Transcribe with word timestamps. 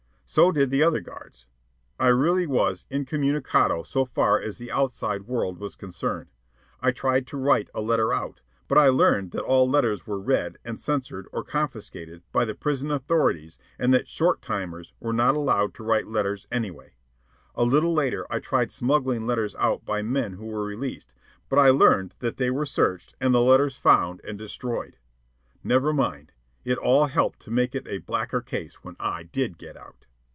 So 0.23 0.49
did 0.49 0.69
the 0.69 0.81
other 0.81 1.01
guards. 1.01 1.45
I 1.99 2.07
really 2.07 2.47
was 2.47 2.85
incommunicado 2.89 3.83
so 3.83 4.05
far 4.05 4.39
as 4.39 4.59
the 4.59 4.71
outside 4.71 5.23
world 5.23 5.57
was 5.59 5.75
concerned. 5.75 6.29
I 6.79 6.93
tried 6.93 7.27
to 7.27 7.37
write 7.37 7.69
a 7.75 7.81
letter 7.81 8.13
out, 8.13 8.39
but 8.69 8.77
I 8.77 8.87
learned 8.87 9.31
that 9.31 9.43
all 9.43 9.69
letters 9.69 10.07
were 10.07 10.21
read, 10.21 10.57
and 10.63 10.79
censured 10.79 11.27
or 11.33 11.43
confiscated, 11.43 12.23
by 12.31 12.45
the 12.45 12.55
prison 12.55 12.91
authorities, 12.91 13.59
and 13.77 13.93
that 13.93 14.07
"short 14.07 14.41
timers" 14.41 14.93
were 15.01 15.11
not 15.11 15.35
allowed 15.35 15.73
to 15.73 15.83
write 15.83 16.07
letters 16.07 16.47
anyway. 16.49 16.95
A 17.53 17.65
little 17.65 17.91
later 17.93 18.25
I 18.29 18.39
tried 18.39 18.71
smuggling 18.71 19.27
letters 19.27 19.53
out 19.55 19.83
by 19.83 20.01
men 20.01 20.35
who 20.35 20.45
were 20.45 20.63
released, 20.63 21.13
but 21.49 21.59
I 21.59 21.71
learned 21.71 22.15
that 22.19 22.37
they 22.37 22.49
were 22.49 22.65
searched 22.65 23.15
and 23.19 23.33
the 23.35 23.41
letters 23.41 23.75
found 23.75 24.21
and 24.25 24.37
destroyed. 24.39 24.95
Never 25.61 25.91
mind. 25.91 26.31
It 26.63 26.77
all 26.77 27.07
helped 27.07 27.41
to 27.41 27.51
make 27.51 27.75
it 27.75 27.85
a 27.89 27.97
blacker 27.97 28.39
case 28.39 28.75
when 28.75 28.95
I 28.97 29.23
did 29.23 29.57
get 29.57 29.75
out. 29.75 30.05